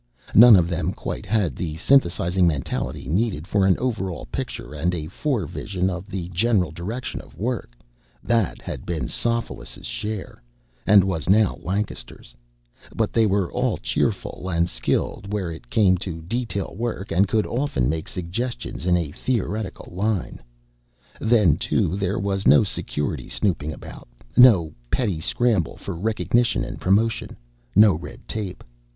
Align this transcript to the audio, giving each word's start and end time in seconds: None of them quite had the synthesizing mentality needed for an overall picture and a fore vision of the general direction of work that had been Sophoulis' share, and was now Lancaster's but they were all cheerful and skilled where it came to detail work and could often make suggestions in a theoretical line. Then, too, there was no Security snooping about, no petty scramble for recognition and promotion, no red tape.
None 0.33 0.55
of 0.55 0.67
them 0.67 0.93
quite 0.93 1.27
had 1.27 1.55
the 1.55 1.77
synthesizing 1.77 2.47
mentality 2.47 3.07
needed 3.07 3.45
for 3.45 3.67
an 3.67 3.77
overall 3.77 4.25
picture 4.31 4.73
and 4.73 4.95
a 4.95 5.05
fore 5.05 5.45
vision 5.45 5.91
of 5.91 6.07
the 6.09 6.27
general 6.29 6.71
direction 6.71 7.21
of 7.21 7.37
work 7.37 7.77
that 8.23 8.63
had 8.63 8.83
been 8.83 9.07
Sophoulis' 9.07 9.85
share, 9.85 10.41
and 10.87 11.03
was 11.03 11.29
now 11.29 11.57
Lancaster's 11.61 12.33
but 12.95 13.13
they 13.13 13.27
were 13.27 13.51
all 13.53 13.77
cheerful 13.77 14.49
and 14.49 14.67
skilled 14.67 15.31
where 15.31 15.51
it 15.51 15.69
came 15.69 15.99
to 15.99 16.23
detail 16.23 16.73
work 16.75 17.11
and 17.11 17.27
could 17.27 17.45
often 17.45 17.87
make 17.87 18.07
suggestions 18.07 18.87
in 18.87 18.97
a 18.97 19.11
theoretical 19.11 19.87
line. 19.93 20.41
Then, 21.19 21.57
too, 21.57 21.95
there 21.95 22.17
was 22.17 22.47
no 22.47 22.63
Security 22.63 23.29
snooping 23.29 23.71
about, 23.71 24.07
no 24.35 24.73
petty 24.89 25.19
scramble 25.21 25.77
for 25.77 25.95
recognition 25.95 26.63
and 26.63 26.81
promotion, 26.81 27.37
no 27.75 27.93
red 27.93 28.27
tape. 28.27 28.63